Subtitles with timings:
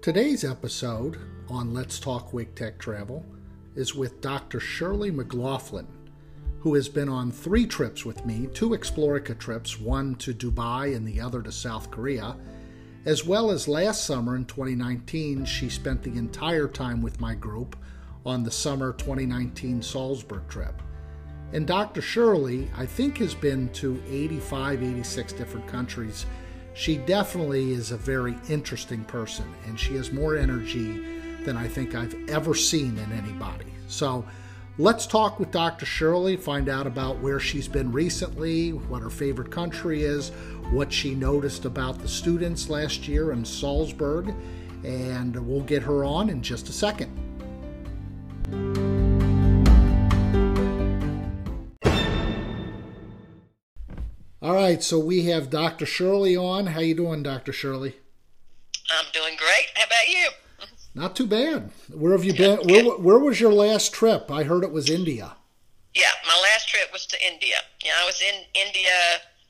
[0.00, 3.26] Today's episode on Let's Talk Wake Tech Travel
[3.74, 4.60] is with Dr.
[4.60, 5.88] Shirley McLaughlin,
[6.60, 11.06] who has been on three trips with me two Explorica trips, one to Dubai and
[11.06, 12.36] the other to South Korea.
[13.06, 17.74] As well as last summer in 2019, she spent the entire time with my group
[18.24, 20.80] on the summer 2019 Salzburg trip.
[21.52, 22.02] And Dr.
[22.02, 26.24] Shirley, I think, has been to 85, 86 different countries
[26.78, 31.04] she definitely is a very interesting person and she has more energy
[31.44, 33.66] than I think I've ever seen in anybody.
[33.88, 34.24] So
[34.78, 35.84] let's talk with Dr.
[35.84, 40.28] Shirley, find out about where she's been recently, what her favorite country is,
[40.70, 44.32] what she noticed about the students last year in Salzburg,
[44.84, 47.10] and we'll get her on in just a second.
[54.40, 55.84] All right, so we have Dr.
[55.84, 56.66] Shirley on.
[56.68, 57.52] How you doing, Dr.
[57.52, 57.96] Shirley?
[58.88, 59.66] I'm doing great.
[59.74, 60.28] How about you?
[60.94, 61.70] Not too bad.
[61.92, 62.58] Where have you been?
[62.68, 64.30] Where, where was your last trip?
[64.30, 65.36] I heard it was India.
[65.94, 67.56] Yeah, my last trip was to India.
[67.84, 68.90] Yeah, I was in India.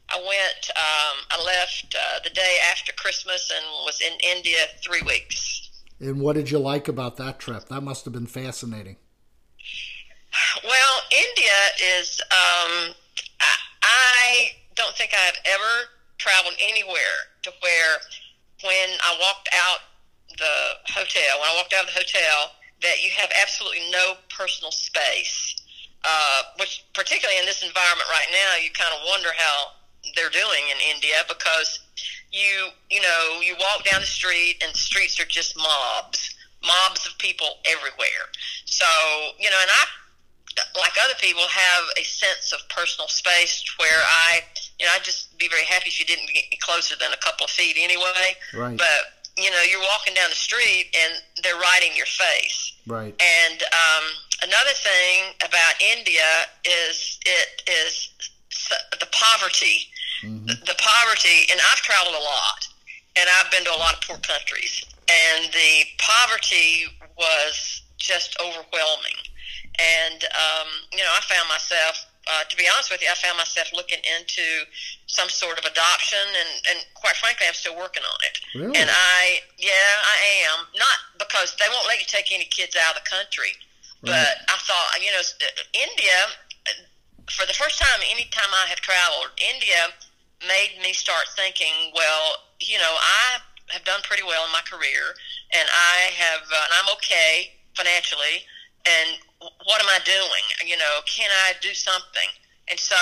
[0.08, 0.70] I went.
[0.70, 5.70] Um, I left uh, the day after Christmas and was in India three weeks.
[6.00, 7.68] And what did you like about that trip?
[7.68, 8.96] That must have been fascinating.
[10.64, 12.20] Well, India is.
[12.30, 12.94] Um,
[13.40, 17.98] I, I don't think I've ever traveled anywhere to where
[18.62, 19.82] when I walked out
[20.38, 20.56] the
[20.94, 25.56] hotel, when I walked out of the hotel, that you have absolutely no personal space.
[26.06, 29.74] Uh, which, particularly in this environment right now, you kind of wonder how
[30.14, 31.80] they're doing in India because
[32.30, 37.04] you, you know, you walk down the street and the streets are just mobs, mobs
[37.04, 38.30] of people everywhere.
[38.64, 38.86] So,
[39.40, 39.84] you know, and I
[40.78, 44.42] like other people, have a sense of personal space where I,
[44.78, 47.44] you know, I'd just be very happy if you didn't get closer than a couple
[47.44, 48.36] of feet anyway.
[48.54, 48.76] Right.
[48.76, 52.74] But, you know, you're walking down the street and they're right in your face.
[52.86, 53.14] Right.
[53.20, 54.04] And um,
[54.42, 58.10] another thing about India is it is
[59.00, 59.90] the poverty.
[60.22, 60.46] Mm-hmm.
[60.46, 62.66] The, the poverty, and I've traveled a lot,
[63.14, 66.86] and I've been to a lot of poor countries, and the poverty
[67.16, 69.14] was just overwhelming
[69.78, 73.40] and, um, you know, I found myself, uh, to be honest with you, I found
[73.40, 74.44] myself looking into
[75.08, 78.36] some sort of adoption, and, and quite frankly, I'm still working on it.
[78.52, 78.76] Really?
[78.76, 80.16] And I, yeah, I
[80.52, 80.68] am.
[80.76, 83.56] Not because they won't let you take any kids out of the country,
[84.04, 84.12] right.
[84.12, 85.24] but I thought, you know,
[85.72, 86.18] India,
[87.32, 89.88] for the first time, any time I have traveled, India
[90.44, 93.40] made me start thinking, well, you know, I
[93.72, 95.16] have done pretty well in my career,
[95.52, 98.44] and I have, uh, and I'm okay financially,
[98.84, 100.44] and what am I doing?
[100.66, 102.28] You know, can I do something?
[102.70, 102.96] And so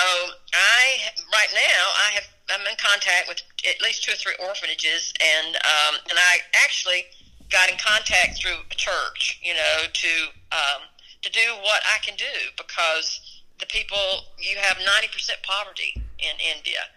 [0.53, 5.13] I, right now, I have I'm in contact with at least two or three orphanages,
[5.19, 7.03] and um, and I actually
[7.49, 10.11] got in contact through a church, you know, to
[10.55, 10.87] um,
[11.23, 13.19] to do what I can do because
[13.59, 16.87] the people you have ninety percent poverty in India,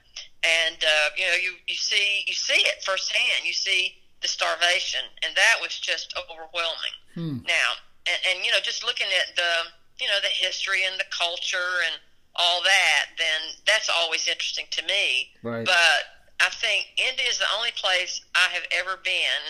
[0.44, 3.42] and uh, you know you you see you see it firsthand.
[3.44, 6.94] You see the starvation, and that was just overwhelming.
[7.14, 7.38] Hmm.
[7.46, 11.09] Now and, and you know, just looking at the you know the history and the
[11.12, 12.00] culture and
[12.37, 15.31] all that, then that's always interesting to me.
[15.43, 15.66] Right.
[15.66, 16.00] But
[16.41, 19.43] I think India is the only place I have ever been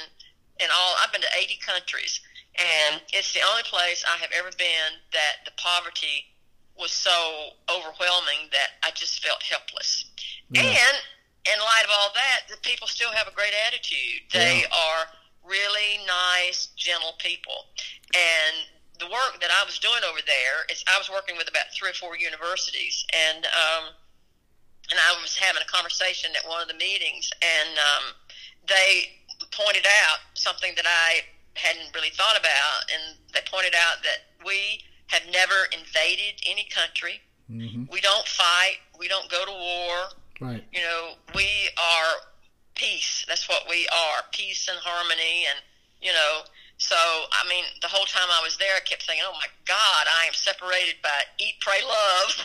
[0.58, 0.96] in all.
[1.02, 2.20] I've been to 80 countries,
[2.58, 6.26] and it's the only place I have ever been that the poverty
[6.78, 10.06] was so overwhelming that I just felt helpless.
[10.50, 10.62] Yeah.
[10.62, 10.96] And
[11.46, 14.26] in light of all that, the people still have a great attitude.
[14.32, 14.72] They yeah.
[14.72, 15.06] are
[15.50, 17.66] really nice, gentle people.
[18.14, 18.70] And
[19.02, 21.90] the work that I was doing over there is I was working with about three
[21.90, 23.84] or four universities, and um,
[24.90, 28.04] and I was having a conversation at one of the meetings, and um,
[28.68, 34.30] they pointed out something that I hadn't really thought about, and they pointed out that
[34.44, 37.20] we have never invaded any country.
[37.50, 37.90] Mm-hmm.
[37.90, 38.78] We don't fight.
[38.98, 39.96] We don't go to war.
[40.40, 40.64] Right.
[40.72, 42.12] You know, we are
[42.80, 43.24] peace.
[43.28, 45.44] That's what we are peace and harmony.
[45.48, 45.60] And,
[46.00, 46.40] you know,
[46.78, 50.06] so, I mean, the whole time I was there, I kept thinking, oh my God,
[50.08, 52.42] I am separated by eat, pray, love.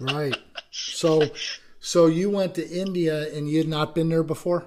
[0.14, 0.36] right.
[0.70, 1.30] So,
[1.80, 4.64] so you went to India and you had not been there before?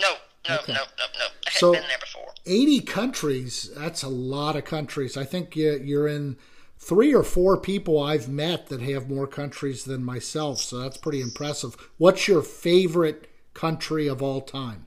[0.00, 0.14] No,
[0.48, 0.72] no, okay.
[0.72, 1.26] no, no, no.
[1.46, 2.32] I so, been there before.
[2.46, 5.18] 80 countries, that's a lot of countries.
[5.18, 6.38] I think you're in
[6.78, 10.60] three or four people I've met that have more countries than myself.
[10.60, 11.76] So that's pretty impressive.
[11.98, 13.29] What's your favorite
[13.60, 14.86] country of all time?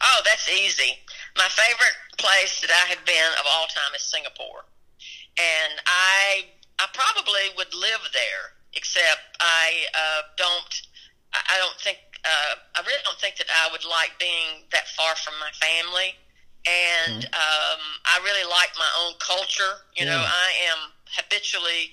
[0.00, 0.96] Oh, that's easy.
[1.36, 4.64] My favorite place that I have been of all time is Singapore,
[5.36, 10.72] and I I probably would live there, except I uh, don't
[11.34, 15.14] I don't think uh, I really don't think that I would like being that far
[15.16, 16.16] from my family,
[16.64, 19.84] and um, I really like my own culture.
[19.96, 21.92] You know, I am habitually,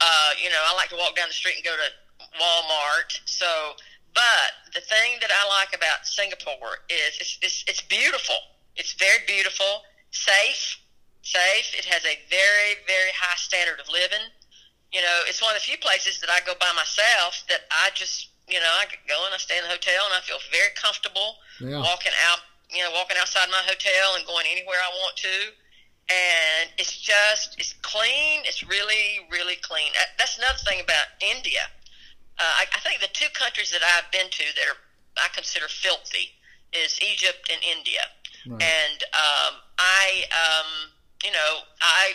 [0.00, 1.90] uh, you know, I like to walk down the street and go to
[2.36, 3.20] Walmart.
[3.24, 3.76] So,
[4.16, 8.36] but the thing that I like about Singapore is it's, it's, it's beautiful.
[8.76, 10.80] It's very beautiful, safe,
[11.22, 11.68] safe.
[11.76, 14.24] It has a very, very high standard of living.
[14.92, 17.92] You know, it's one of the few places that I go by myself that I
[17.92, 20.72] just, you know, I go and I stay in the hotel and I feel very
[20.80, 21.80] comfortable Yeah.
[21.84, 22.40] walking out,
[22.72, 25.36] you know, walking outside my hotel and going anywhere I want to.
[26.08, 28.46] And it's just, it's clean.
[28.46, 29.90] It's really, really clean.
[30.16, 31.66] That's another thing about India.
[32.38, 34.78] Uh, I, I think the two countries that I've been to that are,
[35.24, 36.30] I consider filthy
[36.72, 38.02] is Egypt and India.
[38.46, 38.62] Right.
[38.62, 40.90] And um, I, um,
[41.24, 42.12] you know, I,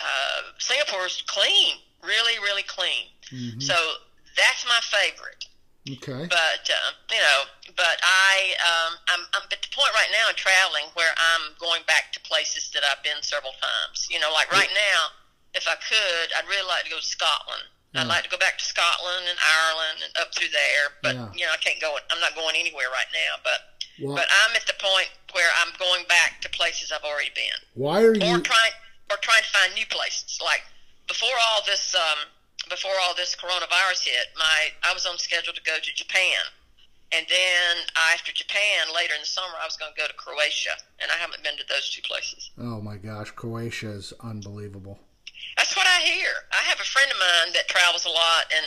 [0.00, 3.10] uh, Singapore's clean, really, really clean.
[3.32, 3.62] Mhm.
[3.62, 3.74] So
[4.36, 5.46] that's my favorite
[5.84, 6.24] Okay.
[6.32, 7.40] but uh, you know,
[7.76, 11.82] but I um, I'm I'm at the point right now in traveling where I'm going
[11.86, 14.08] back to places that I've been several times.
[14.08, 15.00] You know, like right now,
[15.52, 17.68] if I could, I'd really like to go to Scotland.
[17.94, 21.30] I'd like to go back to Scotland and Ireland and up through there, but Yeah.
[21.32, 21.96] you know, I can't go.
[22.10, 23.60] I'm not going anywhere right now, but
[24.02, 28.02] but I'm at the point where I'm going back to places I've already been why
[28.02, 28.40] are or you?
[28.42, 28.74] trying
[29.10, 30.40] or trying to find new places.
[30.42, 30.62] Like
[31.06, 32.26] before all this, um,
[32.68, 36.42] before all this coronavirus hit, my I was on schedule to go to Japan,
[37.12, 37.76] and then
[38.10, 41.16] after Japan, later in the summer, I was going to go to Croatia, and I
[41.16, 42.50] haven't been to those two places.
[42.58, 44.98] Oh my gosh, Croatia is unbelievable.
[45.56, 46.30] That's what I hear.
[46.52, 48.66] I have a friend of mine that travels a lot, and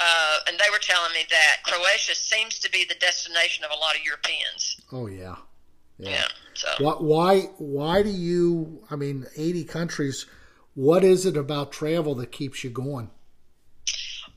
[0.00, 3.78] uh, and they were telling me that Croatia seems to be the destination of a
[3.78, 4.80] lot of Europeans.
[4.92, 5.36] Oh yeah.
[5.98, 6.26] Yeah.
[6.54, 6.68] So.
[6.78, 10.26] Why, why why do you I mean 80 countries
[10.74, 13.10] what is it about travel that keeps you going?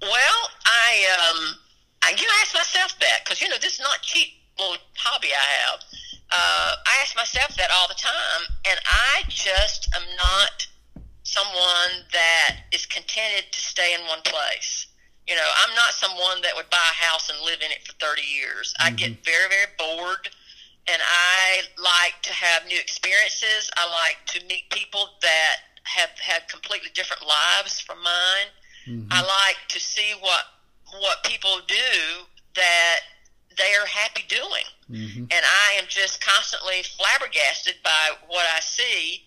[0.02, 1.56] Well, I um,
[2.04, 4.30] I you know, I ask myself that because you know this is not cheap
[4.60, 5.80] little hobby I have.
[6.30, 10.68] Uh, I ask myself that all the time, and I just am not
[11.38, 14.88] someone that is contented to stay in one place.
[15.28, 17.94] You know, I'm not someone that would buy a house and live in it for
[18.00, 18.74] 30 years.
[18.80, 20.30] I get very, very bored,
[20.88, 23.70] and I like to have new experiences.
[23.76, 28.48] I like to meet people that have had completely different lives from mine.
[28.88, 29.08] Mhm.
[29.12, 30.46] I like to see what
[30.94, 33.00] what people do that
[33.58, 35.28] they are happy doing, Mhm.
[35.30, 39.27] and I am just constantly flabbergasted by what I see.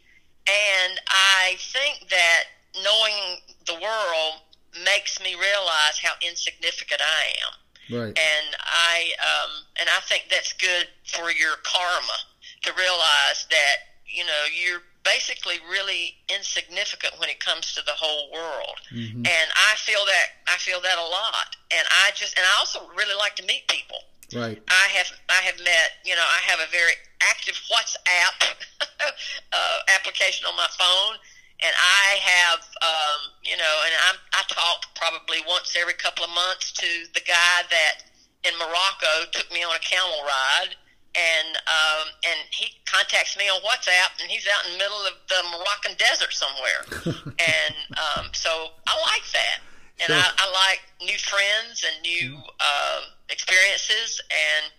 [0.50, 2.44] And I think that
[2.82, 4.40] knowing the world
[4.84, 7.52] makes me realize how insignificant I am
[7.90, 8.16] Right.
[8.18, 9.50] and I um,
[9.80, 12.18] and I think that's good for your karma
[12.62, 13.76] to realize that
[14.06, 18.78] you know you're basically really insignificant when it comes to the whole world.
[18.92, 19.26] Mhm.
[19.26, 21.56] And I feel that I feel that a lot.
[21.72, 24.04] And I just and I also really like to meet people.
[24.32, 24.62] Right.
[24.68, 28.54] I have I have met you know I have a very active WhatsApp
[29.52, 31.16] uh, application on my phone,
[31.62, 36.30] and I have um, you know and I'm I talk probably once every couple of
[36.30, 38.04] months to the guy that
[38.44, 40.74] in Morocco took me on a camel ride.
[41.18, 45.14] And um, and he contacts me on WhatsApp, and he's out in the middle of
[45.26, 46.86] the Moroccan desert somewhere,
[47.34, 49.58] and um, so I like that,
[49.98, 50.14] and Sure.
[50.14, 54.70] I, I like new friends and new uh, experiences, and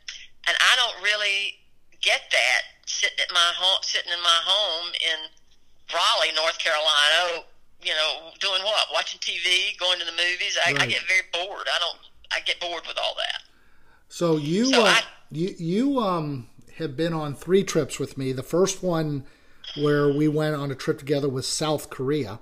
[0.48, 1.60] and I don't really
[2.00, 5.19] get that sitting at my home, sitting in my home in
[5.93, 7.45] Raleigh, North Carolina.
[7.83, 8.86] You know, doing what?
[8.93, 10.57] Watching TV, going to the movies.
[10.65, 11.65] I, I get very bored.
[11.74, 11.98] I don't.
[12.31, 13.41] I get bored with all that.
[14.10, 18.31] So you So uh, I- you you um have been on three trips with me.
[18.33, 19.25] The first one
[19.77, 22.39] where we went on a trip together was South Korea.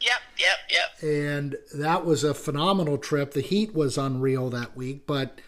[0.00, 1.02] Yep, yep, yep.
[1.08, 3.32] and that was a phenomenal trip.
[3.34, 5.40] The heat was unreal that week, but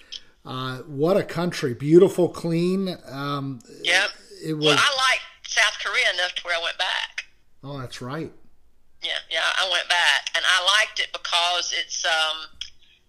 [0.46, 1.74] uh, what a country!
[1.74, 2.96] Beautiful, clean.
[3.08, 4.10] Um, Yep.
[4.44, 4.66] It was.
[4.66, 7.24] Well, I like South Korea enough to where I went back.
[7.62, 8.30] oh, that's right.
[9.02, 12.46] Yeah, yeah, I went back, and I liked it because it's, um,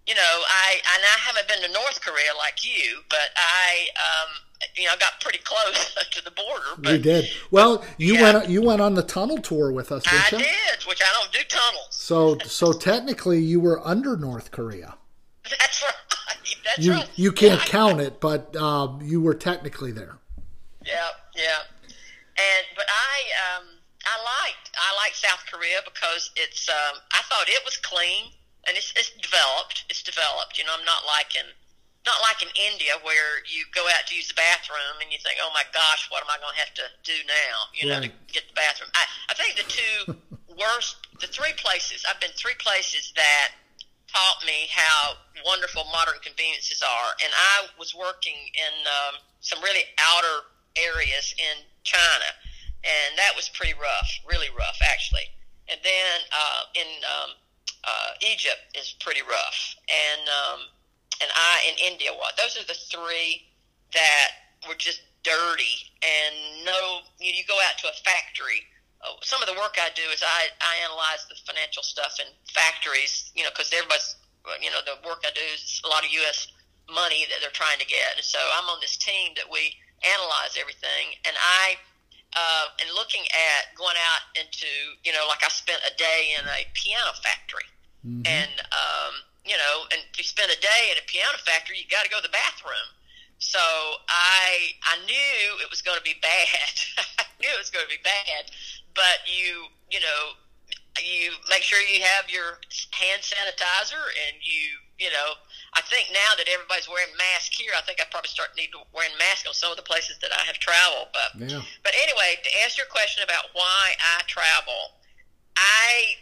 [0.05, 4.29] you know, I and I haven't been to North Korea like you, but I, um,
[4.75, 6.65] you know, got pretty close to the border.
[6.77, 7.83] But we did well.
[7.97, 8.33] You Yeah.
[8.33, 8.49] went.
[8.49, 10.45] You went on the tunnel tour with us, I didn't you?
[10.45, 11.87] did, which I don't do tunnels.
[11.91, 14.95] So, so technically, you were under North Korea.
[15.49, 15.93] That's right.
[16.65, 17.09] That's You right.
[17.15, 20.17] you can't count it, but um, you were technically there.
[20.85, 21.61] Yeah, yeah.
[22.35, 23.15] And but I
[23.47, 23.65] um
[24.03, 28.31] I liked I like South Korea because it's um I thought it was clean
[28.67, 29.85] and it's it's developed.
[29.89, 30.57] It's developed.
[30.57, 31.47] You know, I'm not like in
[32.05, 35.41] not like in India where you go out to use the bathroom and you think,
[35.41, 37.55] oh my gosh, what am I going to have to do now?
[37.73, 38.91] You know, to get the bathroom.
[38.93, 39.97] I I think the two
[40.59, 43.55] worst, the three places I've been three places that
[44.15, 47.11] taught me how wonderful modern conveniences are.
[47.23, 52.29] And I was working in um, some really outer areas in China,
[52.84, 55.27] and that was pretty rough, really rough actually.
[55.70, 57.29] And then uh, in um,
[57.86, 60.60] uh, Egypt is pretty rough, and um,
[61.22, 62.34] and I in India was.
[62.38, 63.50] Those are the three
[63.94, 67.05] that were just dirty and no.
[67.20, 68.65] You, you go out to a factory.
[69.01, 72.29] Uh, some of the work I do is I I analyze the financial stuff in
[72.53, 73.32] factories.
[73.34, 74.17] You know, because everybody's
[74.62, 76.50] you know the work I do is a lot of U.S.
[76.89, 79.74] money that they're trying to get, and so I'm on this team that we
[80.13, 81.77] analyze everything, and I
[82.35, 84.67] uh, and looking at going out into,
[85.07, 87.63] you know, like I spent a day in a piano factory.
[88.03, 88.27] Mm-hmm.
[88.27, 89.13] And, um,
[89.47, 92.12] you know, and if you spend a day in a piano factory, you got to
[92.12, 92.91] go to the bathroom.
[93.39, 96.74] So I I knew it was going to be bad.
[97.19, 98.47] I knew it was going to be bad,
[98.95, 100.39] but you you know
[101.03, 102.63] you make sure you have your
[102.95, 105.35] hand sanitizer and you you know
[105.75, 108.79] I think now that everybody's wearing masks here, I think I probably start need to
[108.96, 111.12] wearing masks on some of the places that I have traveled.
[111.12, 111.62] But yeah.
[111.84, 114.96] but anyway, to answer your question about why I travel,
[115.60, 116.15] I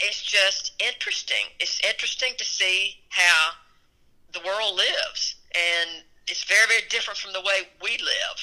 [0.00, 1.52] it's just interesting.
[1.60, 3.52] It's interesting to see how
[4.32, 8.36] the world lives, and it's very very different from the way we live.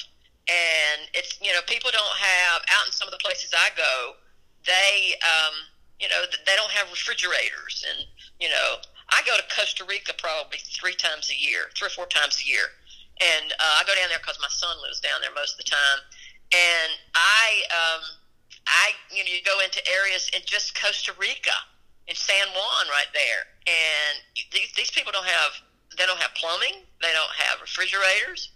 [0.46, 4.14] And it's you know people don't have out in some of the places I go,
[4.62, 5.54] they um,
[5.98, 8.06] you know they don't have refrigerators, and
[8.38, 8.78] you know
[9.12, 12.48] I go to Costa Rica probably three times a year, three or four times a
[12.48, 12.64] year,
[13.20, 15.68] and uh, I go down there because my son lives down there most of the
[15.68, 16.00] time.
[16.52, 18.02] And I, um,
[18.64, 21.52] I, you know, you go into areas in just Costa Rica,
[22.08, 24.14] in San Juan, right there, and
[24.48, 25.52] these, these people don't have,
[25.96, 28.48] they don't have plumbing, they don't have refrigerators.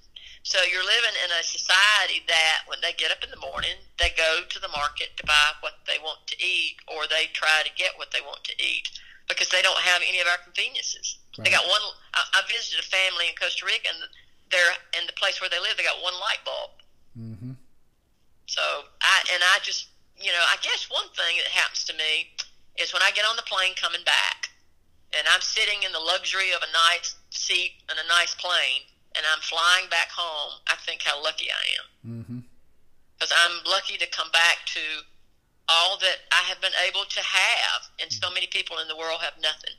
[0.43, 4.15] So you're living in a society that when they get up in the morning, they
[4.17, 7.71] go to the market to buy what they want to eat, or they try to
[7.77, 8.89] get what they want to eat
[9.29, 11.19] because they don't have any of our conveniences.
[11.39, 11.45] Right.
[11.47, 11.83] They got one.
[12.15, 13.99] I, I visited a family in Costa Rica, and
[14.51, 15.77] they're in the place where they live.
[15.77, 16.71] They got one light bulb.
[17.19, 17.59] Mm-hmm.
[18.47, 18.63] So
[19.03, 22.31] I and I just you know I guess one thing that happens to me
[22.79, 24.55] is when I get on the plane coming back,
[25.17, 29.25] and I'm sitting in the luxury of a nice seat and a nice plane, and
[29.27, 30.61] I'm flying back home.
[30.69, 31.87] I think how lucky I am.
[32.05, 32.41] Mm-hmm.
[33.19, 34.81] Because I'm lucky to come back to
[35.69, 39.21] all that I have been able to have, and so many people in the world
[39.23, 39.75] have nothing.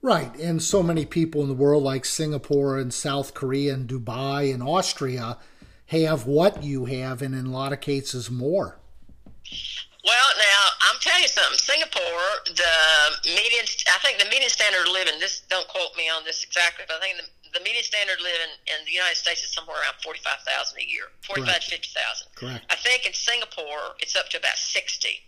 [0.00, 4.52] Right, and so many people in the world, like Singapore and South Korea and Dubai
[4.52, 5.38] and Austria,
[5.86, 8.78] have what you have, and in a lot of cases more.
[10.04, 11.58] Well, now I'm telling you something.
[11.58, 12.74] Singapore, the
[13.24, 15.18] median, I think the median standard of living.
[15.18, 18.52] This don't quote me on this exactly, but I think the the median standard living
[18.66, 21.70] in the United States is somewhere around forty five thousand a year, forty five to
[21.70, 22.28] fifty thousand.
[22.34, 22.66] Correct.
[22.68, 25.22] I think in Singapore it's up to about sixty.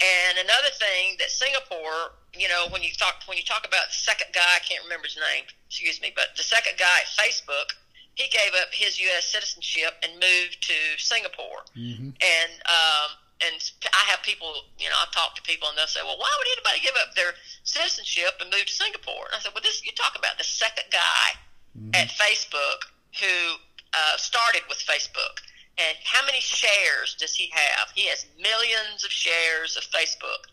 [0.00, 4.00] And another thing that Singapore, you know, when you talk when you talk about the
[4.00, 7.76] second guy, I can't remember his name, excuse me, but the second guy at Facebook,
[8.14, 9.28] he gave up his U.S.
[9.28, 11.68] citizenship and moved to Singapore.
[11.76, 12.16] Mm-hmm.
[12.16, 13.10] And um,
[13.44, 13.56] and
[13.92, 16.48] I have people, you know, I talk to people and they'll say, well, why would
[16.60, 17.32] anybody give up their
[17.64, 19.28] citizenship and move to Singapore?
[19.28, 21.40] And I said, well, this you talk about the second guy
[21.76, 21.94] mm-hmm.
[21.94, 22.88] at Facebook
[23.20, 23.56] who
[23.94, 25.42] uh, started with Facebook.
[25.78, 27.88] And how many shares does he have?
[27.94, 30.50] He has millions of shares of Facebook.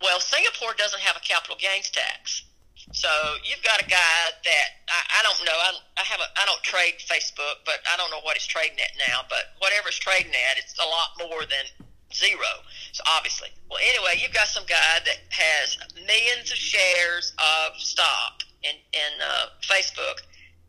[0.00, 2.44] Well, Singapore doesn't have a capital gains tax.
[2.92, 3.08] So
[3.42, 5.58] you've got a guy that I, I don't know.
[5.58, 8.78] I, I have a I don't trade Facebook, but I don't know what he's trading
[8.78, 9.26] at now.
[9.28, 11.66] But whatever it's trading at, it's a lot more than
[12.14, 12.62] zero.
[12.92, 15.76] So obviously, well, anyway, you've got some guy that has
[16.06, 20.22] millions of shares of stock in in uh, Facebook,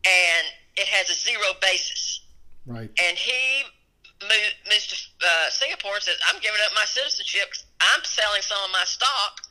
[0.06, 0.44] and
[0.75, 2.22] it has a zero basis.
[2.66, 2.92] Right.
[3.00, 3.63] And he
[4.22, 7.50] moved, moved to uh, Singapore and says, I'm giving up my citizenship.
[7.82, 9.42] I'm selling some of my stock,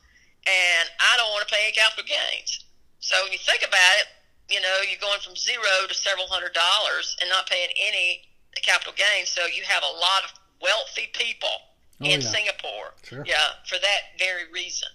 [0.46, 2.64] and I don't want to pay any capital gains.
[3.00, 4.06] So when you think about it,
[4.50, 8.22] you know, you're going from zero to several hundred dollars and not paying any
[8.62, 9.28] capital gains.
[9.28, 10.30] So you have a lot of
[10.62, 11.56] wealthy people
[12.00, 12.26] oh, in yeah.
[12.26, 12.94] Singapore.
[13.02, 13.24] Sure.
[13.26, 14.88] Yeah, for that very reason.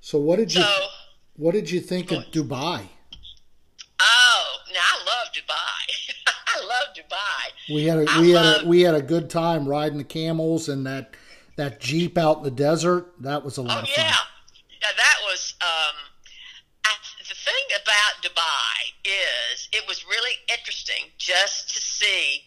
[0.00, 0.86] So what did you so,
[1.36, 2.88] what did you think of Dubai?
[4.00, 6.24] Oh, now I love Dubai.
[6.46, 7.74] I love Dubai.
[7.74, 10.04] We had a I we love, had a we had a good time riding the
[10.04, 11.14] camels and that
[11.56, 13.12] that jeep out in the desert.
[13.20, 14.04] That was a lot oh, of fun.
[14.04, 14.16] Yeah,
[14.82, 15.54] yeah, that was.
[15.60, 15.96] Um,
[16.84, 16.92] I,
[17.28, 22.44] the thing about Dubai is it was really interesting just to see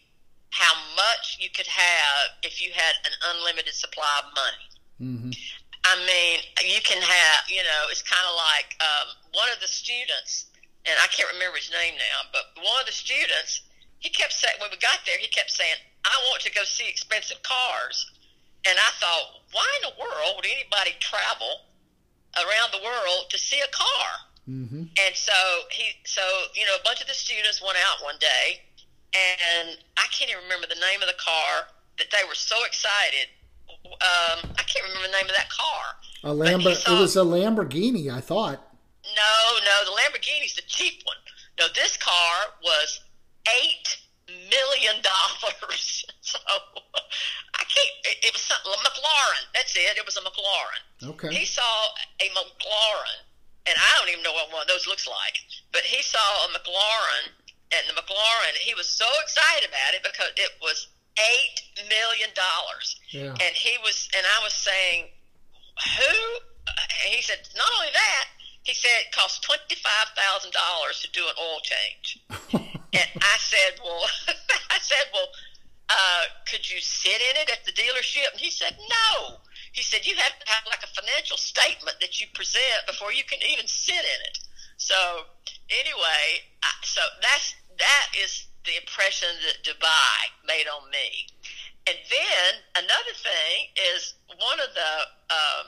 [0.52, 4.68] how much you could have if you had an unlimited supply of money.
[5.02, 5.32] Mm-hmm.
[5.84, 9.68] I mean, you can have, you know, it's kind of like um, one of the
[9.68, 10.51] students
[10.86, 13.62] and I can't remember his name now, but one of the students,
[14.00, 16.90] he kept saying, when we got there, he kept saying, I want to go see
[16.90, 18.10] expensive cars.
[18.66, 21.70] And I thought, why in the world would anybody travel
[22.38, 24.08] around the world to see a car?
[24.50, 24.84] Mm-hmm.
[24.90, 25.34] And so
[25.70, 26.22] he, so,
[26.56, 28.62] you know, a bunch of the students went out one day,
[29.14, 33.30] and I can't even remember the name of the car that they were so excited.
[33.86, 35.84] Um, I can't remember the name of that car.
[36.24, 38.66] A Lambo- saw- it was a Lamborghini, I thought.
[39.16, 41.18] No, no, the Lamborghini's the cheap one.
[41.60, 43.02] No, this car was
[43.50, 46.06] eight million dollars.
[46.22, 47.96] so I can't.
[48.06, 48.72] It, it was something.
[48.72, 49.44] A McLaren.
[49.54, 49.98] That's it.
[49.98, 51.12] It was a McLaren.
[51.16, 51.34] Okay.
[51.34, 51.92] He saw
[52.22, 53.20] a McLaren,
[53.68, 55.36] and I don't even know what one of those looks like.
[55.72, 57.36] But he saw a McLaren,
[57.76, 58.56] and the McLaren.
[58.60, 60.88] He was so excited about it because it was
[61.20, 63.00] eight million dollars.
[63.10, 63.36] Yeah.
[63.36, 65.12] And he was, and I was saying,
[65.98, 66.16] who?
[67.04, 68.26] And he said, not only that,
[68.64, 72.22] he said it cost twenty five thousand dollars to do an oil change.
[72.94, 74.06] and I said, well,
[74.72, 75.28] I said, well,
[75.90, 78.32] uh, could you sit in it at the dealership?
[78.32, 79.38] And he said, no.
[79.74, 83.24] He said you have to have like a financial statement that you present before you
[83.24, 84.38] can even sit in it.
[84.78, 84.96] So
[85.70, 91.26] anyway, I, so that's that is the impression that Dubai made on me.
[91.88, 94.94] And then another thing is one of the
[95.34, 95.66] um,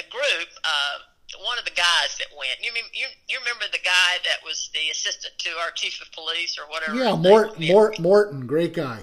[0.00, 1.06] a group, uh,
[1.38, 2.58] one of the guys that went.
[2.64, 6.10] You mean you you remember the guy that was the assistant to our chief of
[6.12, 6.94] police or whatever?
[6.94, 7.58] Yeah, Mort.
[7.58, 9.00] Mort, Morton, great guy.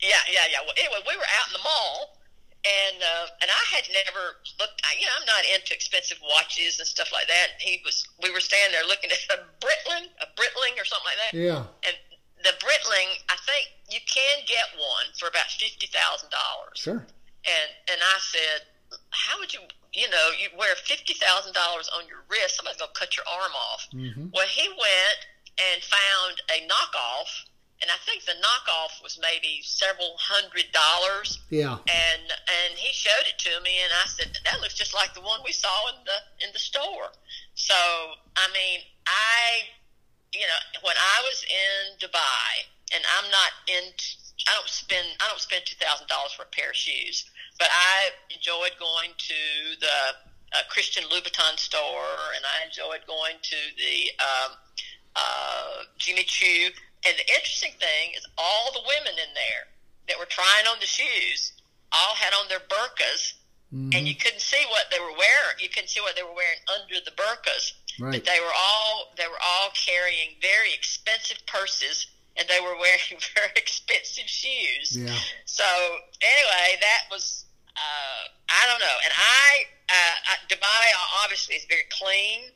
[0.00, 0.60] Yeah, yeah, yeah.
[0.60, 2.18] Well, anyway, we were out in the mall,
[2.60, 4.80] and uh, and I had never looked.
[4.84, 7.56] I, you know, I'm not into expensive watches and stuff like that.
[7.60, 8.04] He was.
[8.22, 11.32] We were standing there looking at a Breitling, a Breitling or something like that.
[11.32, 11.64] Yeah.
[11.88, 11.96] And
[12.44, 16.76] the Breitling, I think you can get one for about fifty thousand dollars.
[16.76, 17.00] Sure.
[17.48, 18.68] And and I said,
[19.10, 19.60] how would you,
[19.92, 22.56] you know, you wear fifty thousand dollars on your wrist?
[22.56, 23.88] Somebody's gonna cut your arm off.
[23.94, 24.32] Mhm.
[24.32, 25.18] Well, he went
[25.58, 27.30] and found a knockoff,
[27.82, 31.38] and I think the knockoff was maybe several hundred dollars.
[31.50, 31.78] Yeah.
[31.86, 35.20] And and he showed it to me, and I said that looks just like the
[35.20, 37.12] one we saw in the in the store.
[37.54, 37.74] So
[38.36, 39.68] I mean, I,
[40.32, 42.50] you know, when I was in Dubai,
[42.94, 43.92] and I'm not in,
[44.48, 47.68] I don't spend I don't spend two thousand dollars for a pair of shoes, but
[47.70, 49.40] I enjoyed going to
[49.80, 49.98] the
[50.54, 54.50] uh, Christian Louboutin store, and I enjoyed going to the um,
[55.16, 56.70] uh, Jimmy Choo.
[57.06, 59.68] And the interesting thing is, all the women in there
[60.08, 61.52] that were trying on the shoes
[61.92, 63.34] all had on their burqas,
[63.72, 63.94] Mhm.
[63.94, 65.56] and you couldn't see what they were wearing.
[65.58, 67.72] You couldn't see what they were wearing under the burkas.
[67.98, 68.12] Right.
[68.12, 73.18] But they were all they were all carrying very expensive purses, and they were wearing
[73.34, 74.96] very expensive shoes.
[74.96, 75.16] Yeah.
[75.44, 75.64] So
[76.22, 77.44] anyway, that was
[77.76, 80.92] uh, I don't know, and I, uh, I Dubai
[81.24, 82.52] obviously is very clean,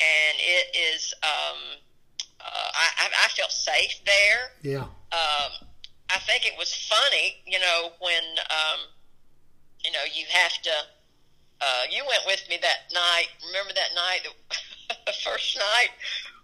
[0.00, 1.12] and it is.
[1.22, 1.58] Um,
[2.44, 4.52] uh, I, I felt safe there.
[4.62, 4.84] Yeah.
[5.12, 5.50] Um,
[6.10, 8.80] I think it was funny, you know, when um,
[9.84, 10.70] you know you have to.
[11.60, 13.28] Uh, you went with me that night.
[13.48, 14.24] Remember that night,
[15.06, 15.90] the first night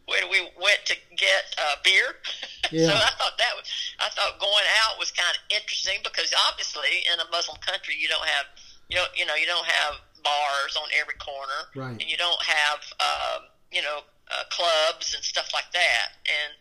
[0.07, 2.17] when we went to get uh, beer.
[2.73, 2.89] Yeah.
[2.91, 3.71] so I thought that was.
[4.03, 8.09] I thought going out was kind of interesting because obviously in a Muslim country you
[8.09, 8.47] don't have
[8.91, 11.95] you don't you know you don't have bars on every corner, Right.
[11.95, 16.09] and you don't have um, you know uh, clubs and stuff like that.
[16.27, 16.55] And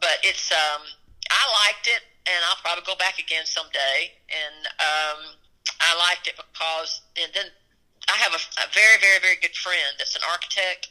[0.00, 0.82] but it's um,
[1.30, 4.16] I liked it, and I'll probably go back again someday.
[4.32, 5.20] And um,
[5.80, 7.46] I liked it because, and then
[8.08, 10.88] I have a, a very, very, very good friend that's an architect,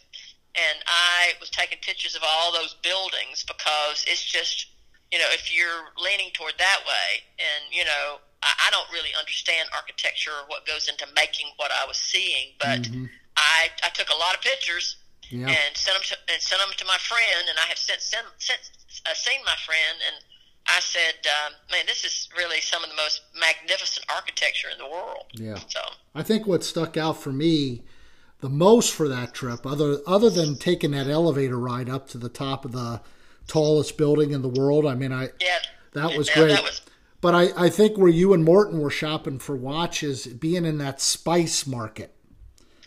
[0.55, 4.67] and I was taking pictures of all those buildings because it's just,
[5.11, 9.11] you know, if you're leaning toward that way, and you know, I, I don't really
[9.17, 13.09] understand architecture or what goes into making what I was seeing, but Mhm.
[13.35, 14.95] I I took a lot of pictures
[15.29, 15.47] Yeah.
[15.49, 18.25] and sent them to, and sent them to my friend, and I have since sent,
[18.37, 18.59] sent,
[19.05, 20.25] uh, seen my friend, and
[20.67, 24.87] I said, um, "Man, this is really some of the most magnificent architecture in the
[24.87, 25.59] world." Yeah.
[25.67, 25.81] So,
[26.15, 27.83] I think what stuck out for me
[28.41, 32.29] the most for that trip, other other than taking that elevator ride up to the
[32.29, 33.01] top of the
[33.47, 35.59] tallest building in the world, I mean, I yeah,
[35.93, 36.53] that was yeah, great.
[36.53, 36.81] That was,
[37.21, 41.01] But I, I think where you and Morton were shopping for watches, being in that
[41.01, 42.15] spice market,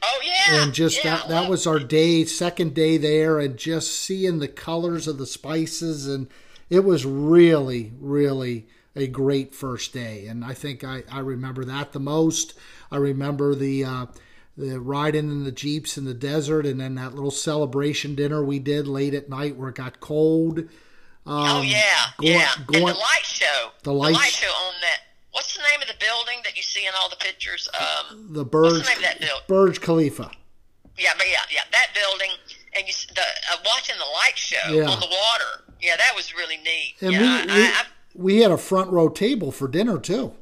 [0.02, 3.92] oh yeah, and just yeah, that that was our day, second day there, and just
[4.00, 6.28] seeing the colors of the spices, and
[6.70, 10.26] it was really, really a great first day.
[10.26, 12.54] And I think I, I remember that the most.
[12.90, 14.06] I remember the uh,
[14.56, 18.58] the riding in the jeeps in the desert, and then that little celebration dinner we
[18.58, 20.64] did late at night where it got cold.
[21.26, 21.80] oh Um, yeah,
[22.18, 24.98] going- yeah, going- and the light show, The light sh- show on that.
[25.32, 27.68] What's the name of the building that you see in all the pictures?
[27.78, 29.44] Um, The what's Burj the name of that building?
[29.48, 30.30] Burj Khalifa.
[30.98, 32.28] Yeah, but yeah, yeah, that building,
[32.76, 34.90] and you the uh, watching the light show Yeah.
[34.90, 35.64] on the water.
[35.80, 36.94] Yeah, that was really neat.
[37.00, 37.82] And yeah, we, I, we, I,
[38.14, 40.32] we had a front row table for dinner too.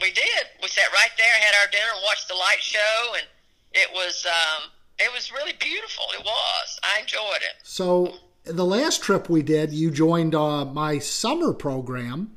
[0.00, 0.44] We did.
[0.62, 3.26] We sat right there, had our dinner, watched the light show, and
[3.74, 6.04] it was um, it was really beautiful.
[6.18, 6.80] It was.
[6.82, 7.56] I enjoyed it.
[7.62, 8.14] So
[8.44, 12.30] the last trip we did, you joined uh, my summer program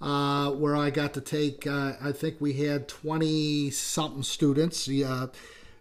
[0.00, 1.66] uh, where I got to take.
[1.66, 4.88] Uh, I think we had twenty something students.
[4.88, 5.28] Uh,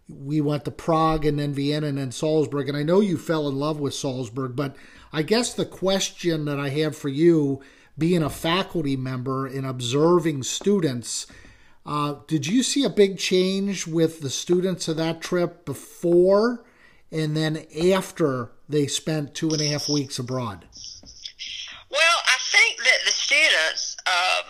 [0.09, 3.47] we went to Prague and then Vienna and then Salzburg, and I know you fell
[3.47, 4.55] in love with Salzburg.
[4.55, 4.75] But
[5.11, 7.61] I guess the question that I have for you,
[7.97, 11.27] being a faculty member and observing students.
[11.85, 16.63] Uh, did you see a big change with the students of that trip before
[17.13, 20.65] and then after they spent two and a half weeks abroad?
[21.89, 24.49] Well, I think that the students, um,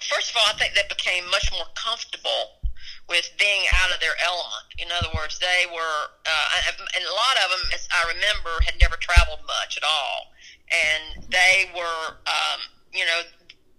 [0.00, 2.62] first of all, I think they became much more comfortable
[3.08, 4.66] with being out of their element.
[4.78, 6.48] In other words, they were, uh,
[6.94, 10.32] and a lot of them, as I remember, had never traveled much at all,
[10.70, 12.60] and they were, um,
[12.94, 13.20] you know,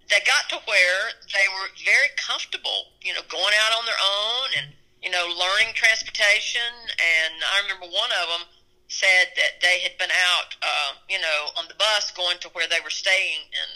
[0.09, 1.01] they got to where
[1.33, 4.67] they were very comfortable, you know, going out on their own and
[5.01, 6.69] you know learning transportation.
[6.99, 8.43] And I remember one of them
[8.87, 12.67] said that they had been out, uh, you know, on the bus going to where
[12.67, 13.71] they were staying, and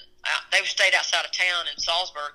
[0.51, 2.33] they stayed outside of town in Salzburg.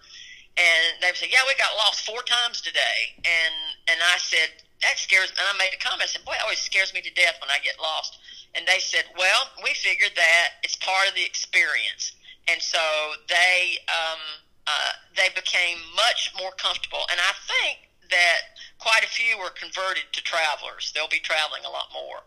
[0.56, 3.54] And they said, "Yeah, we got lost four times today." And
[3.88, 6.02] and I said, "That scares." And I made a comment.
[6.02, 8.18] I said, "Boy, it always scares me to death when I get lost."
[8.54, 12.12] And they said, "Well, we figured that it's part of the experience."
[12.48, 12.80] And so
[13.28, 14.20] they um,
[14.66, 17.06] uh, they became much more comfortable.
[17.10, 20.92] And I think that quite a few were converted to travelers.
[20.94, 22.20] They'll be traveling a lot more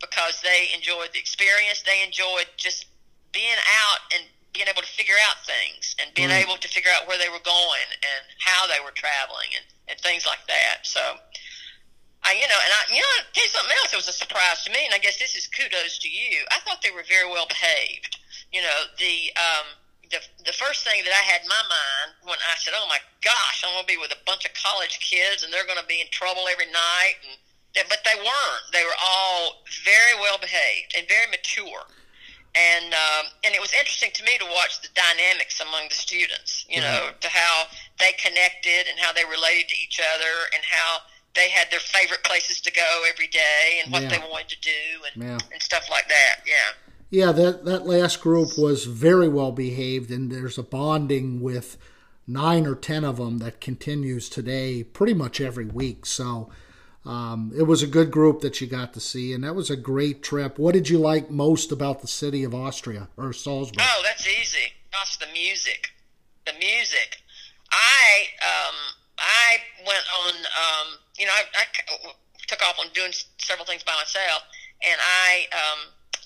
[0.00, 1.82] because they enjoyed the experience.
[1.82, 2.86] They enjoyed just
[3.32, 7.06] being out and being able to figure out things and being able to figure out
[7.06, 10.82] where they were going and how they were traveling and, and things like that.
[10.82, 11.00] So,
[12.26, 14.16] I, you know, and I, you know, I'll tell you something else that was a
[14.16, 16.44] surprise to me, and I guess this is kudos to you.
[16.50, 18.18] I thought they were very well behaved.
[18.52, 19.66] You know, the, um,
[20.10, 22.98] the, the first thing that I had in my mind when I said, "Oh my
[23.22, 25.86] gosh, I'm going to be with a bunch of college kids and they're going to
[25.86, 27.38] be in trouble every night," and
[27.86, 28.64] but they weren't.
[28.74, 31.86] They were all very well behaved and very mature.
[32.54, 36.66] And um, and it was interesting to me to watch the dynamics among the students.
[36.68, 37.64] You know, to how
[37.98, 40.98] they connected and how they related to each other and how
[41.34, 44.08] they had their favorite places to go every day and what yeah.
[44.08, 45.38] they wanted to do and yeah.
[45.52, 46.42] and stuff like that.
[46.46, 46.74] Yeah.
[47.10, 51.76] Yeah, that that last group was very well behaved, and there's a bonding with
[52.26, 56.06] nine or ten of them that continues today, pretty much every week.
[56.06, 56.50] So
[57.04, 59.76] um, it was a good group that you got to see, and that was a
[59.76, 60.58] great trip.
[60.58, 63.82] What did you like most about the city of Austria or Salzburg?
[63.82, 64.74] Oh, that's easy.
[64.92, 65.90] That's the music.
[66.46, 67.22] The music.
[67.72, 68.74] I um,
[69.18, 70.34] I went on.
[70.34, 72.12] Um, you know, I, I
[72.46, 74.42] took off on doing several things by myself,
[74.86, 75.78] and I um,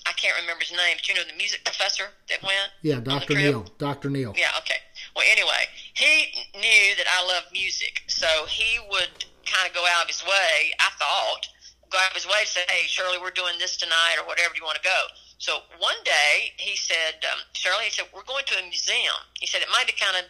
[0.07, 2.71] I can't remember his name, but you know the music professor that went.
[2.81, 3.65] Yeah, Doctor Neil.
[3.77, 4.33] Doctor Neil.
[4.35, 4.51] Yeah.
[4.59, 4.79] Okay.
[5.15, 10.03] Well, anyway, he knew that I love music, so he would kind of go out
[10.03, 11.47] of his way, I thought,
[11.89, 14.55] go out of his way to say, hey, Shirley, we're doing this tonight or whatever.
[14.55, 15.01] You want to go?
[15.37, 19.19] So one day he said, um, Shirley, he said, we're going to a museum.
[19.39, 20.25] He said, it might be kind of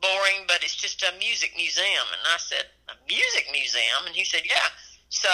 [0.00, 2.06] boring, but it's just a music museum.
[2.12, 4.06] And I said, a music museum?
[4.06, 4.68] And he said, yeah.
[5.08, 5.30] So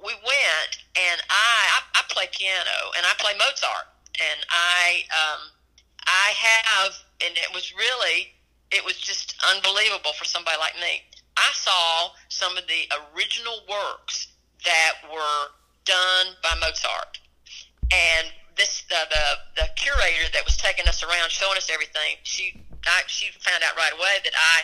[0.00, 3.88] we went, and I, I, I play piano, and I play Mozart.
[4.16, 5.40] And I, um,
[6.06, 8.32] I have, and it was really,
[8.70, 11.02] it was just unbelievable for somebody like me.
[11.36, 14.28] I saw some of the original works
[14.64, 15.42] that were
[15.84, 17.20] done by Mozart.
[17.92, 22.64] And this uh, the the curator that was taking us around showing us everything, she
[22.86, 24.62] I, she found out right away that I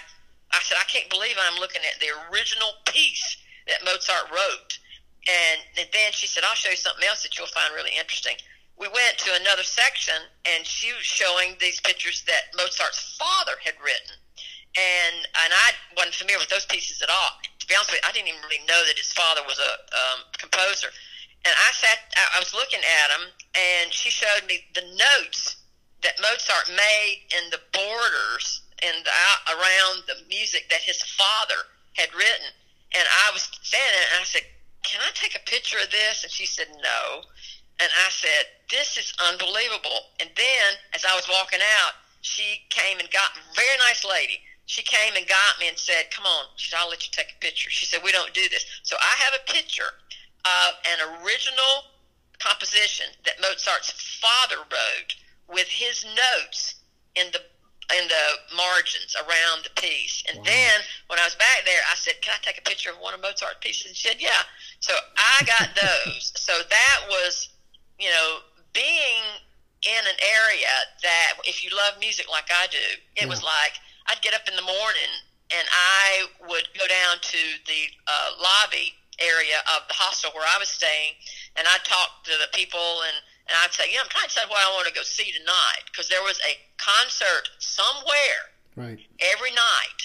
[0.52, 3.36] I said I can't believe I'm looking at the original piece
[3.68, 4.78] that Mozart wrote.
[5.22, 8.34] And, and then she said, I'll show you something else that you'll find really interesting.
[8.74, 10.18] We went to another section,
[10.50, 14.18] and she was showing these pictures that Mozart's father had written
[14.76, 17.30] and and I wasn't familiar with those pieces at all.
[17.60, 19.72] To be honest with you, I didn't even really know that his father was a
[19.92, 20.88] um, composer.
[21.44, 23.26] And I sat, I was looking at him,
[23.58, 25.58] and she showed me the notes
[26.06, 29.10] that Mozart made in the borders and the,
[29.50, 31.66] around the music that his father
[31.98, 32.46] had written.
[32.94, 34.46] And I was standing and I said,
[34.86, 37.22] "Can I take a picture of this?" And she said, "No."
[37.80, 43.00] And I said, "This is unbelievable." And then, as I was walking out, she came
[43.00, 46.70] and got very nice lady she came and got me and said, "Come on," she
[46.70, 49.14] said, "I'll let you take a picture." She said, "We don't do this." So I
[49.24, 49.92] have a picture
[50.44, 51.84] of an original
[52.38, 55.14] composition that Mozart's father wrote
[55.48, 56.76] with his notes
[57.14, 57.42] in the
[57.98, 60.22] in the margins around the piece.
[60.28, 60.44] And wow.
[60.46, 63.14] then when I was back there, I said, "Can I take a picture of one
[63.14, 64.42] of Mozart's pieces?" And she said, "Yeah."
[64.80, 66.32] So I got those.
[66.36, 67.50] so that was,
[67.98, 68.38] you know,
[68.72, 69.22] being
[69.82, 72.78] in an area that if you love music like I do,
[73.16, 73.26] it yeah.
[73.26, 73.74] was like
[74.06, 75.12] I'd get up in the morning
[75.52, 80.56] and I would go down to the uh, lobby area of the hostel where I
[80.58, 81.14] was staying,
[81.56, 83.16] and I'd talk to the people and
[83.50, 85.82] and I'd say, yeah, I'm trying to decide what I want to go see tonight
[85.90, 89.02] because there was a concert somewhere right.
[89.18, 90.00] every night,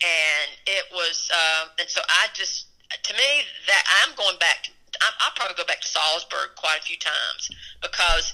[0.00, 4.72] and it was, uh, and so I just, to me, that I'm going back.
[5.04, 7.52] I, I'll probably go back to Salzburg quite a few times
[7.84, 8.32] because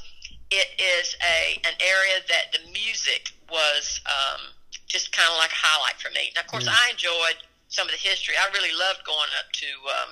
[0.55, 4.53] it is a an area that the music was um,
[4.86, 6.30] just kind of like a highlight for me.
[6.34, 6.76] Now, of course, Yeah.
[6.76, 8.34] I enjoyed some of the history.
[8.38, 9.68] I really loved going up to
[9.98, 10.10] um,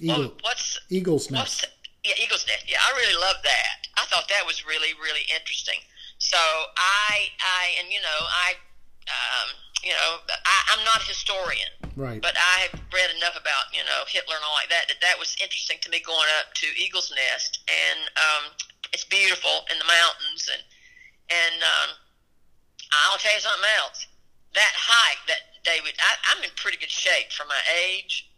[0.00, 1.66] Eagle, oh, what's Eagle's what's Nest.
[2.04, 2.64] yeah Eagle's Nest.
[2.68, 3.86] Yeah, I really loved that.
[3.96, 5.78] I thought that was really really interesting.
[6.18, 8.54] So I I and you know I
[9.10, 9.48] um,
[9.82, 12.20] you know I, I'm not a historian, Right.
[12.20, 15.16] but I have read enough about you know Hitler and all like that that that
[15.18, 18.44] was interesting to me going up to Eagle's Nest and um,
[18.92, 20.62] it's beautiful in the mountains and
[21.30, 21.88] and um,
[23.10, 24.06] I'll tell you something else.
[24.54, 28.30] That hike that David, I, I'm in pretty good shape for my age,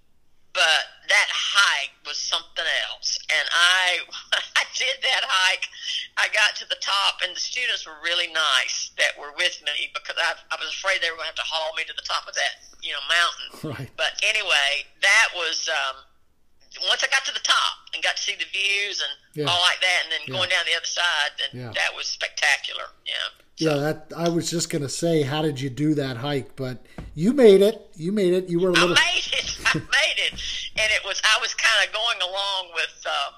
[0.55, 3.19] but that hike was something else.
[3.29, 4.01] And I
[4.57, 5.69] I did that hike.
[6.16, 9.92] I got to the top, and the students were really nice that were with me
[9.92, 12.07] because I, I was afraid they were going to have to haul me to the
[12.07, 13.49] top of that you know mountain.
[13.66, 13.90] Right.
[13.99, 15.97] But anyway, that was um,
[16.89, 19.12] once I got to the top and got to see the views and
[19.45, 19.51] Yeah.
[19.51, 20.35] all like that, and then Yeah.
[20.35, 21.73] going down the other side, then Yeah.
[21.75, 22.91] that was spectacular.
[23.05, 23.29] Yeah.
[23.59, 26.57] Yeah, that I was just gonna say, how did you do that hike?
[26.57, 26.85] But
[27.15, 27.81] you made it.
[27.97, 28.49] You made it.
[28.51, 28.97] You were a I little.
[28.97, 29.49] made it.
[29.67, 30.33] I made it,
[30.77, 31.23] and it was.
[31.25, 32.93] I was kind of going along with.
[33.07, 33.31] Uh,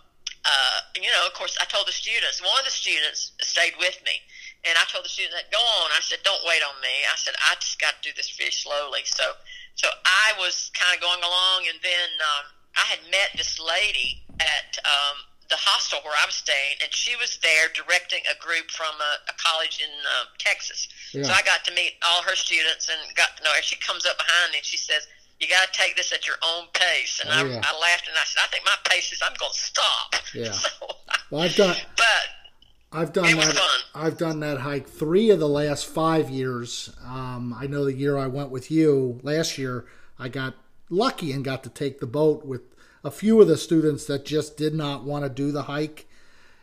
[0.44, 2.40] uh, you know, of course, I told the students.
[2.42, 4.20] One of the students stayed with me,
[4.64, 7.35] and I told the students, "Go on." I said, "Don't wait on me." I said,
[7.48, 9.35] "I just got to do this very slowly." So,
[9.77, 12.44] so I was kind of going along, and then um,
[12.78, 15.18] I had met this lady at um,
[15.50, 19.12] the hostel where I was staying, and she was there directing a group from a,
[19.30, 20.86] a college in uh, Texas.
[21.10, 23.62] So I got to meet all her students and got to know her.
[23.62, 25.08] She comes up behind me and she says,
[25.40, 27.62] "You got to take this at your own pace." And Oh, I, yeah.
[27.64, 30.52] I laughed and I said, "I think my pace is I'm going to stop." Yeah.
[30.62, 30.68] So,
[31.30, 31.76] Well, I've done.
[31.96, 32.24] but
[32.92, 33.56] I've done It was that.
[33.56, 33.80] fun.
[33.94, 36.90] I've done that hike three of the last five years.
[37.04, 39.86] Um, I know the year I went with you last year,
[40.18, 40.54] I got
[40.90, 42.62] lucky and got to take the boat with
[43.05, 46.07] a few of the students that just did not want to do the hike.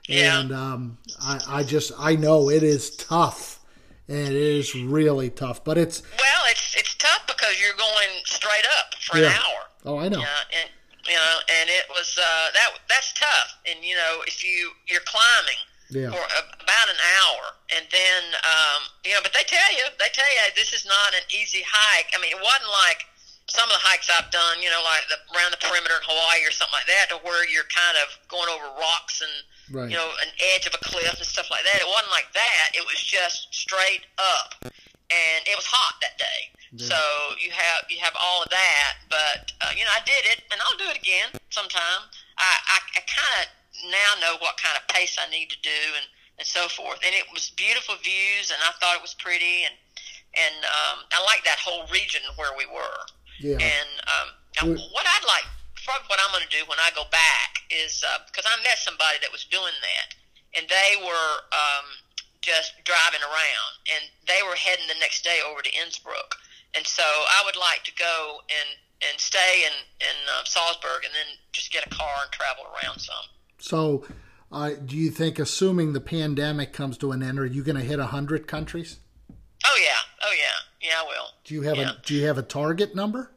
[0.07, 0.39] Yeah.
[0.41, 3.59] And um, I, I just I know it is tough,
[4.07, 5.63] and it is really tough.
[5.63, 9.27] But it's well, it's it's tough because you're going straight up for Yeah.
[9.27, 9.61] an hour.
[9.85, 10.69] oh I know Yeah, and
[11.07, 13.57] you know, and it was uh, that that's tough.
[13.69, 15.57] And you know, if you you're climbing
[15.89, 17.43] yeah for a, about an hour,
[17.75, 21.13] and then um, you know, but they tell you they tell you this is not
[21.17, 22.13] an easy hike.
[22.15, 23.05] I mean, it wasn't like
[23.47, 26.41] some of the hikes I've done, you know, like the, around the perimeter in Hawaii
[26.41, 29.33] or something like that, to where you're kind of going over rocks and
[29.73, 31.81] right you know an edge of a cliff and stuff like that.
[31.81, 32.73] It wasn't like that.
[32.73, 36.41] It was just straight up, and it was hot that day.
[36.73, 36.97] Yeah.
[36.97, 36.99] So
[37.37, 40.57] you have you have all of that, but uh, you know I did it, and
[40.65, 42.09] I'll do it again sometime.
[42.37, 43.47] I I, I kind of
[43.93, 46.05] now know what kind of pace I need to do, and
[46.41, 46.99] and so forth.
[47.05, 49.75] And it was beautiful views, and I thought it was pretty, and
[50.35, 53.05] and um, I like that whole region where we were.
[53.39, 55.47] Yeah And um, now what I'd like,
[55.85, 59.19] probably what I'm going to do when I go back is because I met somebody
[59.21, 60.07] that was doing that,
[60.57, 61.87] and they were um,
[62.41, 66.35] just driving around, and they were heading the next day over to Innsbruck,
[66.75, 68.69] and so I would like to go and
[69.11, 72.99] and stay in in uh, Salzburg, and then just get a car and travel around
[72.99, 73.25] some.
[73.59, 74.05] So,
[74.51, 77.83] uh, do you think, assuming the pandemic comes to an end, are you going to
[77.83, 78.99] hit hundred countries?
[79.65, 81.29] Oh yeah, oh yeah, yeah, I will.
[81.43, 81.91] Do you have Yeah.
[81.91, 83.31] a Do you have a target number?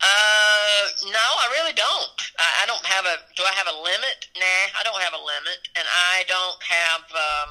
[0.00, 2.12] Uh, no, I really don't.
[2.38, 3.16] I, I don't have a.
[3.36, 4.28] Do I have a limit?
[4.36, 7.04] Nah, I don't have a limit, and I don't have.
[7.12, 7.48] Um,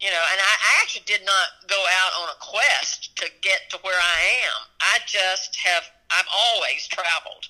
[0.00, 3.70] you know, and I, I actually did not go out on a quest to get
[3.70, 4.18] to where I
[4.50, 4.58] am.
[4.80, 5.84] I just have.
[6.10, 7.46] I've always traveled,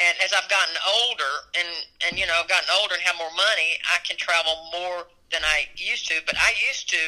[0.00, 1.68] and as I've gotten older, and
[2.08, 5.42] and you know, I've gotten older and have more money, I can travel more than
[5.44, 6.16] I used to.
[6.24, 7.02] But I used to,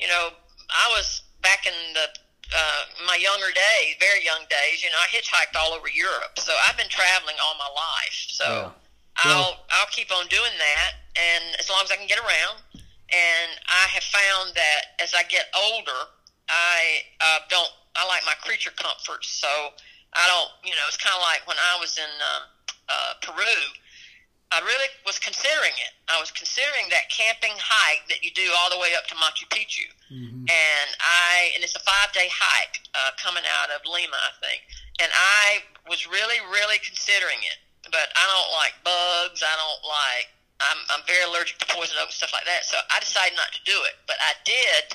[0.00, 0.30] you know,
[0.72, 2.08] I was back in the
[2.52, 6.38] uh, my younger days, very young days, you know, I hitchhiked all over Europe.
[6.38, 8.18] So I've been traveling all my life.
[8.28, 9.30] So Yeah.
[9.30, 12.58] I'll I'll keep on doing that, and as long as I can get around.
[13.14, 16.00] And I have found that as I get older,
[16.48, 17.70] I uh, don't.
[17.94, 19.70] I like my creature comforts, so
[20.14, 20.50] I don't.
[20.66, 22.42] You know, it's kind of like when I was in um,
[22.88, 23.54] uh, Peru.
[24.52, 25.92] I really was considering it.
[26.08, 29.48] I was considering that camping hike that you do all the way up to Machu
[29.50, 34.16] Picchu hmm and I and it's a five day hike uh, coming out of Lima,
[34.16, 34.60] I think.
[35.00, 37.58] And I was really, really considering it,
[37.90, 39.40] but I don't like bugs.
[39.42, 40.28] I don't like.
[40.60, 42.68] I'm I'm very allergic to poison oak and stuff like that.
[42.68, 43.96] So I decided not to do it.
[44.06, 44.94] But I did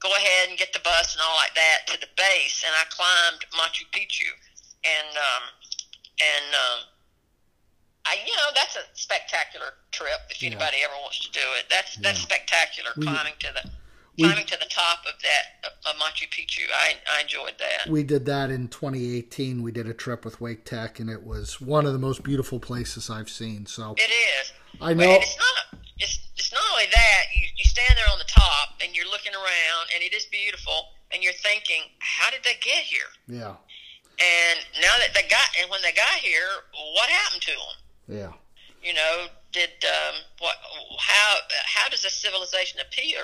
[0.00, 2.86] go ahead and get the bus and all like that to the base, and I
[2.88, 4.30] climbed Machu Picchu,
[4.86, 5.44] and um,
[6.22, 6.78] and um,
[8.06, 10.20] I, you know, that's a spectacular trip.
[10.30, 10.50] If yeah.
[10.50, 12.90] anybody ever wants to do it, that's that's spectacular.
[12.96, 13.70] We, climbing to the
[14.18, 16.64] we, climbing to the top of that of Machu Picchu.
[16.74, 17.90] I I enjoyed that.
[17.90, 19.62] We did that in 2018.
[19.62, 22.60] We did a trip with Wake Tech, and it was one of the most beautiful
[22.60, 23.66] places I've seen.
[23.66, 24.52] So it is.
[24.80, 25.10] I know.
[25.10, 25.80] It's not.
[25.98, 27.22] It's it's not only that.
[27.34, 30.92] You you stand there on the top and you're looking around, and it is beautiful,
[31.12, 33.08] and you're thinking, how did they get here?
[33.26, 33.56] Yeah.
[34.20, 36.46] And now that they got, and when they got here,
[36.94, 37.74] what happened to them?
[38.08, 38.32] Yeah.
[38.82, 40.56] You know, did um, what?
[40.98, 43.20] How how does a civilization appear?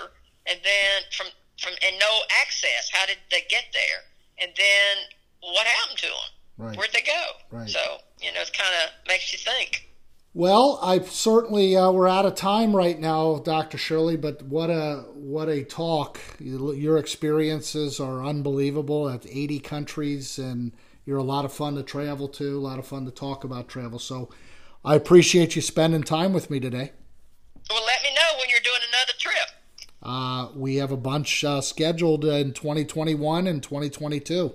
[0.47, 1.27] And then from
[1.59, 2.91] from and no access.
[2.93, 4.03] How did they get there?
[4.41, 4.97] And then
[5.41, 6.67] what happened to them?
[6.67, 6.77] Right.
[6.77, 7.23] Where'd they go?
[7.51, 7.69] Right.
[7.69, 9.91] So you know, it kind of makes you think.
[10.33, 13.77] Well, I certainly uh, we're out of time right now, Dr.
[13.77, 14.17] Shirley.
[14.17, 16.21] But what a what a talk!
[16.39, 19.09] Your experiences are unbelievable.
[19.09, 20.73] At 80 countries, and
[21.05, 22.57] you're a lot of fun to travel to.
[22.57, 23.99] A lot of fun to talk about travel.
[23.99, 24.31] So
[24.85, 26.93] I appreciate you spending time with me today.
[27.69, 29.35] Well, let me know when you're doing another trip.
[30.03, 34.55] Uh, we have a bunch uh, scheduled in 2021 and 2022.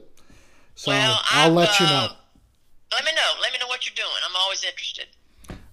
[0.73, 2.07] So well, I'll let uh, you know.
[2.91, 3.41] Let me know.
[3.41, 4.09] Let me know what you're doing.
[4.27, 5.05] I'm always interested.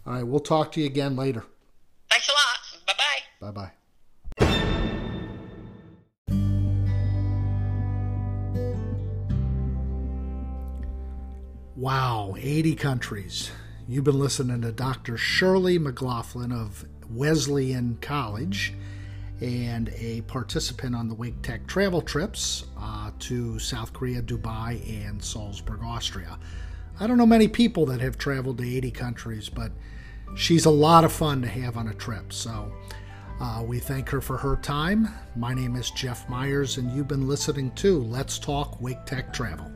[0.07, 0.27] All right.
[0.27, 1.45] We'll talk to you again later.
[2.11, 2.87] Thanks a lot.
[2.87, 3.51] Bye bye.
[3.51, 3.73] Bye bye.
[11.75, 13.51] Wow, 80 countries.
[13.89, 15.17] You've been listening to Dr.
[15.17, 18.75] Shirley McLaughlin of Wesleyan College
[19.41, 25.23] and a participant on the Wake Tech travel trips uh, to South Korea, Dubai, and
[25.23, 26.39] Salzburg, Austria.
[27.01, 29.73] I don't know many people that have traveled to 80 countries, but
[30.37, 32.33] she's a lot of fun to have on a trip.
[32.33, 32.73] So
[33.41, 35.09] uh, we thank her for her time.
[35.35, 39.69] My name is Jeff Myers, and you've been listening to Let's Talk Wake Tech Travel.